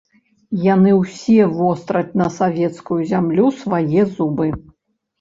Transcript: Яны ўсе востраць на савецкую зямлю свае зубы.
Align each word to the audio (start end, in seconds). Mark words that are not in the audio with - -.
Яны 0.63 0.93
ўсе 1.01 1.35
востраць 1.59 2.13
на 2.23 2.31
савецкую 2.41 3.01
зямлю 3.15 3.47
свае 3.63 4.01
зубы. 4.19 4.47